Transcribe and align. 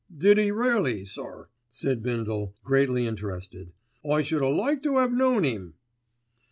"Did 0.17 0.39
'e 0.39 0.49
really, 0.49 1.05
sir?" 1.05 1.49
said 1.69 2.01
Bindle, 2.01 2.55
greatly 2.63 3.05
interested. 3.05 3.71
'"I 4.03 4.23
should 4.23 4.41
a' 4.41 4.49
like 4.49 4.81
to 4.81 4.95
'ave 4.97 5.13
known 5.13 5.45
'im." 5.45 5.75